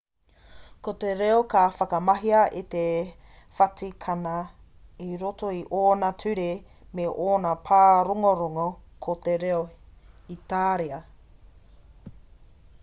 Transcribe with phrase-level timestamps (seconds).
[0.85, 2.85] ko te reo ka whakamahia e te
[3.57, 4.33] whatikana
[4.95, 6.47] ki roto i ōna ture
[7.01, 8.67] me ōna pārongorongo
[9.07, 9.59] ko te reo
[10.37, 10.99] itāria